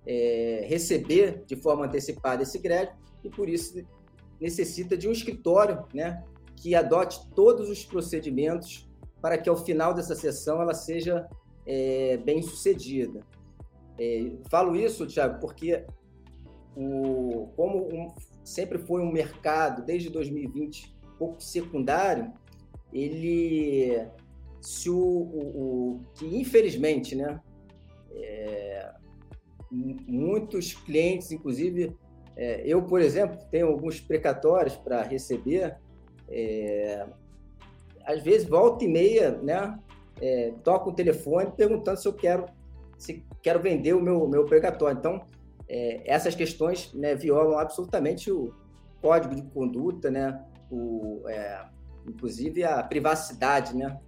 [0.06, 3.82] é, receber de forma antecipada esse crédito e por isso
[4.40, 6.22] necessita de um escritório, né,
[6.56, 8.85] que adote todos os procedimentos
[9.20, 11.26] para que ao final dessa sessão ela seja
[11.66, 13.20] é, bem sucedida.
[13.98, 15.84] É, falo isso, Tiago, porque
[16.76, 22.32] o, como um, sempre foi um mercado desde 2020 pouco secundário,
[22.92, 24.06] ele
[24.60, 27.40] se o, o, o que infelizmente, né,
[28.12, 28.92] é,
[29.70, 31.96] muitos clientes, inclusive
[32.36, 35.76] é, eu, por exemplo, tenho alguns precatórios para receber.
[36.28, 37.06] É,
[38.06, 39.78] às vezes, volta e meia, né?
[40.20, 42.46] É, toco o telefone perguntando se eu quero
[42.96, 44.96] se quero vender o meu, meu precatório.
[44.96, 45.20] Então,
[45.68, 48.54] é, essas questões né, violam absolutamente o
[49.02, 50.42] código de conduta, né?
[50.70, 51.64] O, é,
[52.08, 53.98] inclusive a privacidade, né?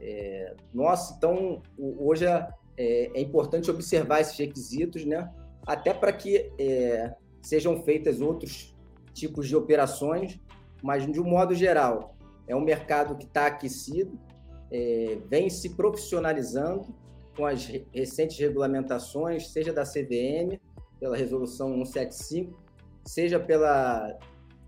[0.00, 5.30] É, nossa, então hoje é, é, importante observar esses requisitos, né?
[5.64, 8.74] Até para que é, sejam feitas outros
[9.14, 10.40] tipos de operações,
[10.82, 12.11] mas de um modo geral
[12.52, 14.18] é um mercado que está aquecido,
[14.70, 16.94] é, vem se profissionalizando
[17.34, 20.60] com as recentes regulamentações, seja da CVM,
[21.00, 22.62] pela resolução 175,
[23.06, 24.18] seja pela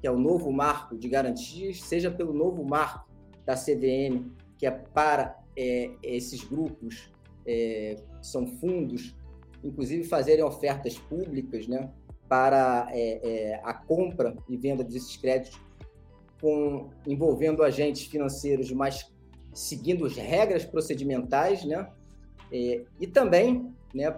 [0.00, 3.08] que é o novo marco de garantias, seja pelo novo marco
[3.44, 7.10] da CVM, que é para é, esses grupos,
[7.46, 9.14] é, são fundos,
[9.62, 11.90] inclusive fazerem ofertas públicas né,
[12.28, 15.60] para é, é, a compra e venda desses créditos,
[16.44, 19.10] com, envolvendo agentes financeiros, mas
[19.54, 21.88] seguindo as regras procedimentais, né,
[22.52, 24.14] é, e também né,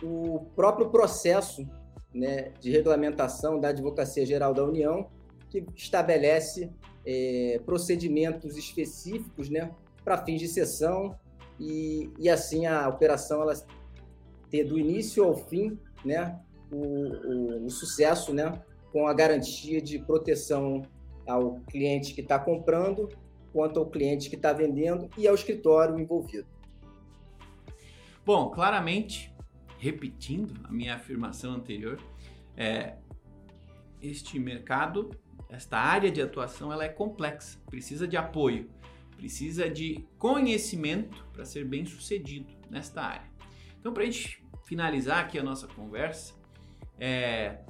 [0.00, 1.68] o próprio processo
[2.14, 5.10] né, de regulamentação da Advocacia Geral da União,
[5.50, 6.70] que estabelece
[7.04, 9.72] é, procedimentos específicos né,
[10.04, 11.18] para fins de sessão
[11.58, 13.54] e, e assim a operação ela
[14.48, 16.38] ter do início ao fim né,
[16.70, 20.82] o, o, o sucesso né, com a garantia de proteção
[21.26, 23.08] ao cliente que está comprando,
[23.52, 26.46] quanto ao cliente que está vendendo e ao escritório envolvido.
[28.24, 29.32] Bom, claramente,
[29.78, 32.00] repetindo a minha afirmação anterior,
[32.56, 32.96] é,
[34.00, 35.10] este mercado
[35.54, 38.68] esta área de atuação ela é complexa, precisa de apoio,
[39.16, 43.30] precisa de conhecimento para ser bem sucedido nesta área.
[43.78, 46.34] Então, para a gente finalizar aqui a nossa conversa,
[46.98, 47.60] é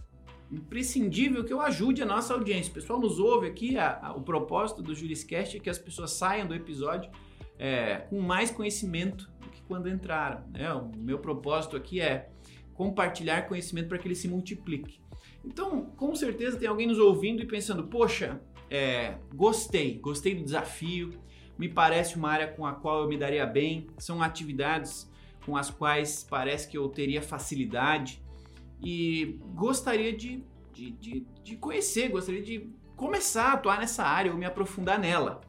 [0.51, 2.71] imprescindível que eu ajude a nossa audiência.
[2.71, 6.13] O pessoal nos ouve aqui, a, a, o propósito do Juriscast é que as pessoas
[6.13, 7.11] saiam do episódio
[7.59, 10.45] é, com mais conhecimento do que quando entraram.
[10.51, 10.73] Né?
[10.73, 12.31] O meu propósito aqui é
[12.75, 15.01] compartilhar conhecimento para que ele se multiplique.
[15.45, 18.41] Então, com certeza tem alguém nos ouvindo e pensando: poxa,
[18.71, 21.11] é, gostei, gostei do desafio,
[21.59, 25.11] me parece uma área com a qual eu me daria bem, são atividades
[25.45, 28.24] com as quais parece que eu teria facilidade
[28.85, 34.39] e gostaria de, de, de, de conhecer, gostaria de começar a atuar nessa área ou
[34.39, 35.41] me aprofundar nela.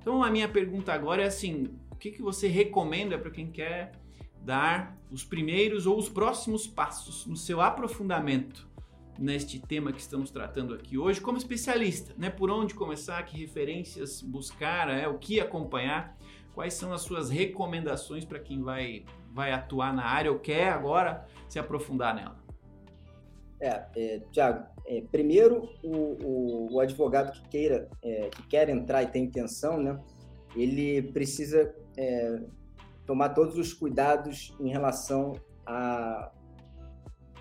[0.00, 3.92] Então, a minha pergunta agora é assim: o que, que você recomenda para quem quer
[4.40, 8.68] dar os primeiros ou os próximos passos no seu aprofundamento
[9.18, 12.30] neste tema que estamos tratando aqui hoje como especialista, né?
[12.30, 16.16] Por onde começar, que referências buscar, é, o que acompanhar,
[16.54, 21.26] quais são as suas recomendações para quem vai, vai atuar na área ou quer agora
[21.48, 22.47] se aprofundar nela?
[23.60, 29.02] É, é Tiago, é, primeiro o, o, o, advogado que queira, é, que quer entrar
[29.02, 29.98] e tem intenção, né,
[30.56, 32.40] ele precisa é,
[33.04, 35.32] tomar todos os cuidados em relação
[35.66, 36.32] a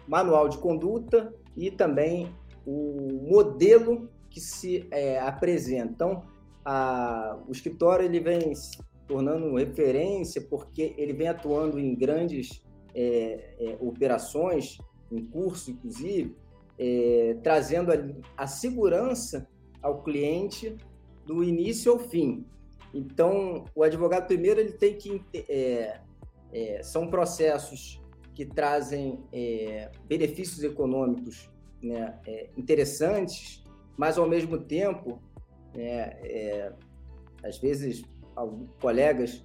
[0.07, 2.33] manual de conduta e também
[2.65, 5.93] o modelo que se é, apresenta.
[5.93, 6.23] Então,
[6.65, 12.61] a, o escritório ele vem se tornando referência porque ele vem atuando em grandes
[12.93, 14.77] é, operações,
[15.11, 16.35] em curso, inclusive,
[16.77, 17.95] é, trazendo a,
[18.43, 19.47] a, segurança
[19.81, 20.75] ao cliente
[21.25, 22.45] do início ao fim.
[22.93, 25.99] Então, o advogado primeiro ele tem que é,
[26.51, 28.01] é, são processos
[28.33, 31.49] que trazem é, benefícios econômicos
[31.81, 33.63] né, é, interessantes,
[33.97, 35.19] mas ao mesmo tempo,
[35.73, 36.71] né, é,
[37.43, 38.03] às vezes
[38.35, 39.43] alguns colegas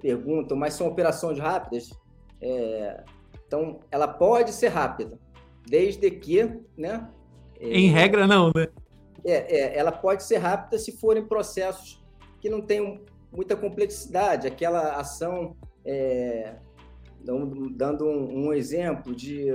[0.00, 1.90] perguntam, mas são operações rápidas?
[3.46, 5.18] É, então, ela pode ser rápida,
[5.66, 7.08] desde que, né?
[7.60, 8.68] É, em regra, não, né?
[9.24, 12.04] É, ela pode ser rápida se forem processos
[12.40, 13.00] que não tenham
[13.32, 15.56] muita complexidade, aquela ação
[17.74, 19.48] dando um, um exemplo de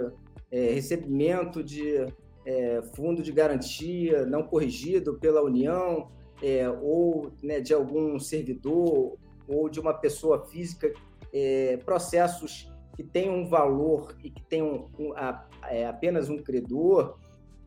[0.49, 2.05] é, recebimento de
[2.45, 6.09] é, fundo de garantia não corrigido pela União
[6.41, 9.17] é, ou né, de algum servidor
[9.47, 10.91] ou de uma pessoa física,
[11.33, 16.37] é, processos que têm um valor e que têm um, um, a, é, apenas um
[16.37, 17.17] credor,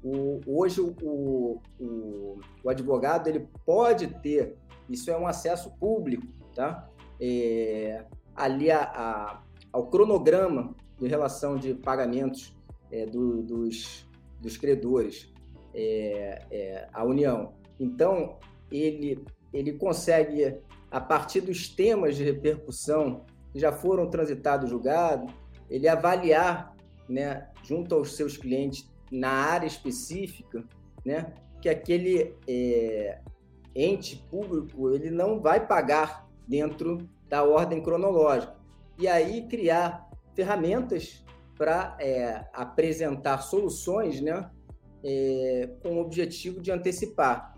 [0.03, 1.61] o, hoje o, o,
[2.63, 4.55] o, advogado ele pode ter,
[4.89, 6.89] isso é um acesso público, tá?
[7.21, 8.05] É,
[8.37, 12.55] ali a, a, ao cronograma de relação de pagamentos
[12.91, 14.07] é, do, dos,
[14.41, 15.33] dos credores
[15.73, 17.55] é, é, à União.
[17.81, 18.39] Então,
[18.71, 20.59] ele, ele consegue,
[20.91, 23.25] a partir dos temas de repercussão
[23.55, 25.33] já foram transitados julgados,
[25.71, 26.75] ele avaliar,
[27.09, 30.65] né, junto aos seus clientes na área específica,
[31.05, 33.21] né, que aquele é,
[33.75, 38.55] ente público ele não vai pagar dentro da ordem cronológica.
[38.99, 41.25] E aí criar ferramentas
[41.57, 44.51] para é, apresentar soluções né,
[45.05, 47.55] é, com o objetivo de antecipar.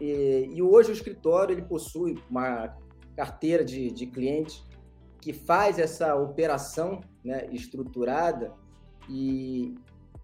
[0.00, 2.76] E, e, hoje o escritório ele possui uma
[3.16, 4.64] carteira de, de clientes
[5.20, 8.52] que faz essa operação né, estruturada
[9.08, 9.74] e,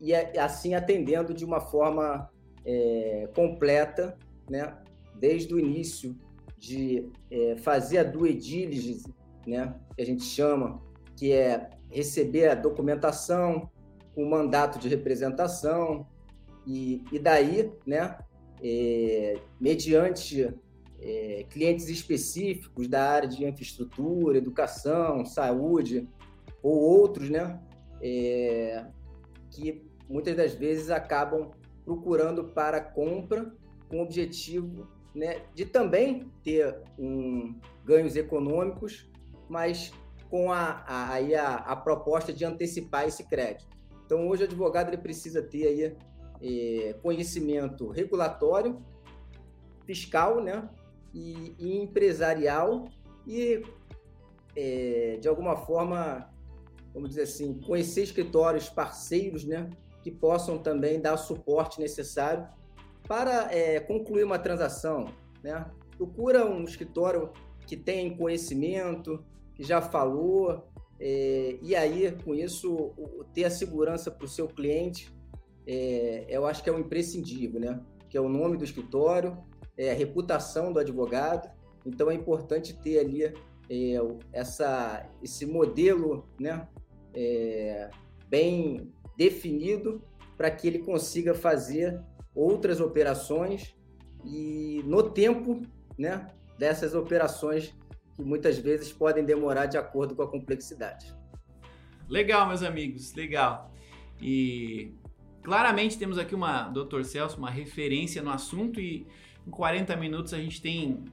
[0.01, 2.31] e é, assim atendendo de uma forma
[2.65, 4.17] é, completa,
[4.49, 4.77] né,
[5.19, 6.17] desde o início
[6.59, 9.13] de é, fazer a due diligence,
[9.47, 10.81] né, que a gente chama,
[11.17, 13.71] que é receber a documentação,
[14.17, 16.07] o mandato de representação,
[16.67, 18.17] e, e daí, né,
[18.63, 20.53] é, mediante
[21.05, 26.09] é, clientes específicos da área de infraestrutura, educação, saúde,
[26.63, 27.61] ou outros, né,
[28.01, 28.87] é,
[29.51, 31.51] que muitas das vezes acabam
[31.85, 33.53] procurando para compra
[33.89, 39.09] com o objetivo né, de também ter um, ganhos econômicos,
[39.47, 39.93] mas
[40.31, 43.69] com a, a, aí a, a, proposta de antecipar esse crédito.
[44.07, 45.97] Então, hoje o advogado ele precisa ter aí,
[46.43, 48.83] é, conhecimento regulatório,
[49.85, 50.69] fiscal né,
[51.15, 52.89] e, e empresarial
[53.27, 53.63] e,
[54.57, 56.29] é, de alguma forma,
[56.93, 59.71] vamos dizer assim, conhecer escritórios parceiros né,
[60.03, 62.47] que possam também dar o suporte necessário
[63.07, 65.07] para é, concluir uma transação.
[65.43, 65.65] Né?
[65.97, 67.31] Procura um escritório
[67.67, 70.69] que tenha conhecimento, que já falou,
[71.01, 72.93] é, e aí, com isso,
[73.33, 75.15] ter a segurança para o seu cliente,
[75.67, 77.81] é, eu acho que é um imprescindível, né?
[78.15, 79.37] Que é o nome do escritório,
[79.77, 81.51] é a reputação do advogado,
[81.85, 83.35] então é importante ter ali é,
[84.33, 86.69] essa, esse modelo, né?
[87.13, 87.91] É,
[88.29, 90.01] bem definido
[90.37, 92.01] para que ele consiga fazer
[92.33, 93.75] outras operações
[94.25, 95.63] e no tempo,
[95.99, 96.29] né?
[96.57, 97.77] Dessas operações
[98.15, 101.13] que muitas vezes podem demorar de acordo com a complexidade.
[102.09, 103.75] Legal, meus amigos, legal.
[104.23, 104.95] E
[105.45, 107.05] claramente temos aqui uma, Dr.
[107.05, 109.07] Celso, uma referência no assunto e
[109.47, 111.05] em 40 minutos a gente tem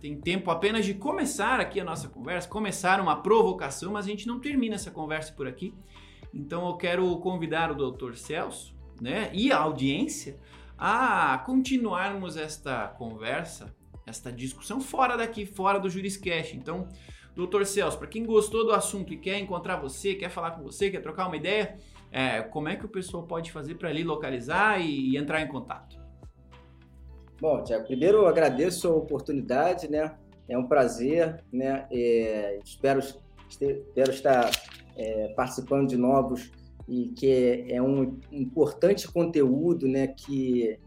[0.00, 4.26] tem tempo apenas de começar aqui a nossa conversa, começar uma provocação, mas a gente
[4.26, 5.72] não termina essa conversa por aqui.
[6.34, 8.14] Então eu quero convidar o Dr.
[8.14, 10.38] Celso, né, e a audiência
[10.78, 13.74] a continuarmos esta conversa
[14.06, 16.56] esta discussão fora daqui, fora do Juriscast.
[16.56, 16.88] Então,
[17.34, 20.88] doutor Celso, para quem gostou do assunto e quer encontrar você, quer falar com você,
[20.88, 21.76] quer trocar uma ideia,
[22.16, 25.48] é, como é que o pessoal pode fazer para ali localizar e, e, entrar em
[25.48, 26.00] contato?
[27.38, 30.16] Bom, Tiago, primeiro eu agradeço a oportunidade, né?
[30.48, 31.86] É um prazer, né?
[31.92, 33.00] É, espero,
[33.46, 34.50] espero estar
[34.96, 36.50] é, participando de novos
[36.88, 40.78] e que é, um importante conteúdo né, que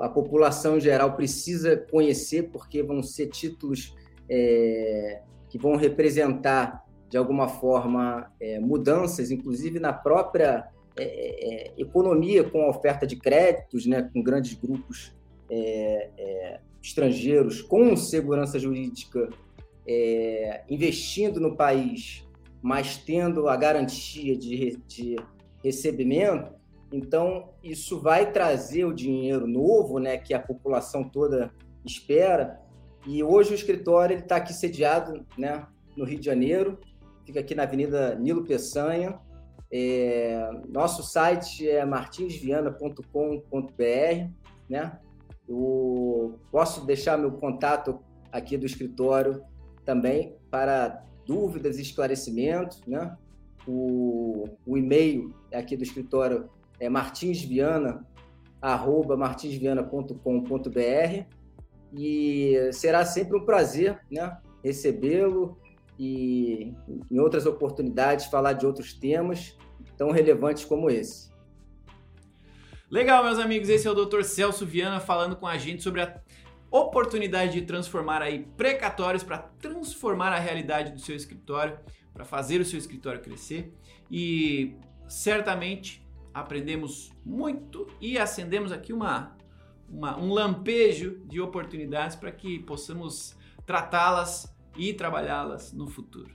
[0.00, 3.94] a população em geral precisa conhecer, porque vão ser títulos
[4.28, 12.42] é, que vão representar, de alguma forma, é, mudanças, inclusive na própria é, é, economia
[12.42, 15.14] com a oferta de créditos, né, com grandes grupos
[15.50, 19.28] é, estrangeiros com segurança jurídica
[20.68, 22.26] investindo no país
[22.66, 25.16] mas tendo a garantia de, de
[25.62, 26.52] recebimento,
[26.92, 31.52] então isso vai trazer o dinheiro novo, né, que a população toda
[31.84, 32.60] espera.
[33.06, 35.64] E hoje o escritório está aqui sediado, né,
[35.96, 36.76] no Rio de Janeiro,
[37.26, 39.18] fica aqui na Avenida Nilo Peçanha.
[39.70, 44.30] É, nosso site é martinsviana.com.br,
[44.70, 44.98] né?
[45.48, 48.00] Eu posso deixar meu contato
[48.30, 49.42] aqui do escritório
[49.84, 53.14] também para dúvidas e esclarecimentos, né?
[53.66, 56.48] O, o e-mail aqui do escritório
[56.78, 58.06] é martinsviana,
[58.62, 61.26] arroba martinsviana.com.br
[61.92, 65.58] e será sempre um prazer né, recebê-lo
[65.98, 66.74] e,
[67.10, 69.56] em outras oportunidades, falar de outros temas
[69.96, 71.30] tão relevantes como esse.
[72.90, 74.22] Legal, meus amigos, esse é o Dr.
[74.22, 76.20] Celso Viana falando com a gente sobre a
[76.70, 81.78] oportunidade de transformar aí precatórios para transformar a realidade do seu escritório,
[82.12, 83.72] para fazer o seu escritório crescer
[84.10, 84.76] e
[85.08, 89.36] certamente aprendemos muito e acendemos aqui uma,
[89.88, 96.34] uma um lampejo de oportunidades para que possamos tratá-las e trabalhá-las no futuro.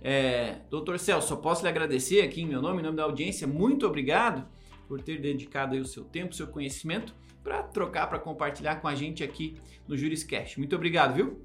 [0.00, 3.46] É, Doutor Celso, só posso lhe agradecer aqui em meu nome, em nome da audiência,
[3.46, 4.46] muito obrigado
[4.86, 8.94] por ter dedicado o seu tempo, o seu conhecimento para trocar, para compartilhar com a
[8.94, 10.58] gente aqui no Juriscast.
[10.58, 11.42] Muito obrigado, viu?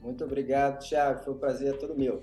[0.00, 1.24] Muito obrigado, Thiago.
[1.24, 2.22] Foi um prazer todo meu.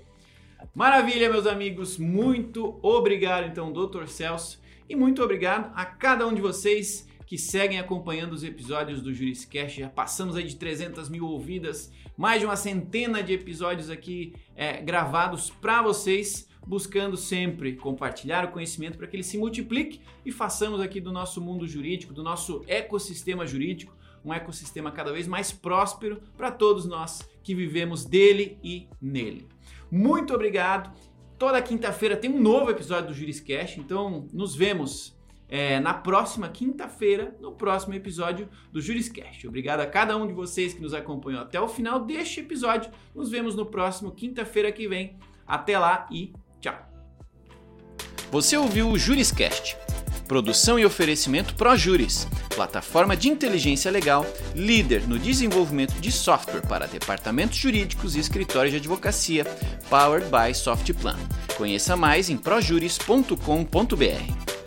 [0.74, 1.98] Maravilha, meus amigos.
[1.98, 4.06] Muito obrigado, então, Dr.
[4.06, 4.60] Celso.
[4.88, 9.80] E muito obrigado a cada um de vocês que seguem acompanhando os episódios do Juriscast.
[9.80, 14.82] Já passamos aí de 300 mil ouvidas, mais de uma centena de episódios aqui é,
[14.82, 20.78] gravados para vocês buscando sempre compartilhar o conhecimento para que ele se multiplique e façamos
[20.78, 26.20] aqui do nosso mundo jurídico, do nosso ecossistema jurídico, um ecossistema cada vez mais próspero
[26.36, 29.48] para todos nós que vivemos dele e nele.
[29.90, 30.94] Muito obrigado.
[31.38, 35.16] Toda quinta-feira tem um novo episódio do Juriscast, então nos vemos
[35.52, 39.46] é, na próxima quinta-feira, no próximo episódio do Juriscast.
[39.46, 42.90] Obrigado a cada um de vocês que nos acompanhou até o final deste episódio.
[43.14, 45.18] Nos vemos no próximo quinta-feira que vem.
[45.46, 46.74] Até lá e Tchau.
[48.30, 49.76] Você ouviu o Juriscast.
[50.26, 54.24] Produção e oferecimento ProJuris, plataforma de inteligência legal,
[54.54, 59.44] líder no desenvolvimento de software para departamentos jurídicos e escritórios de advocacia,
[59.90, 61.18] powered by Softplan.
[61.58, 64.61] Conheça mais em projuris.com.br.